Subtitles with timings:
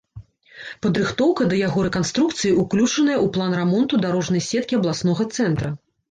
[0.83, 5.69] Падрыхтоўка да яго рэканструкцыі ўключаная ў план рамонту дарожнай сеткі абласнога цэнтра.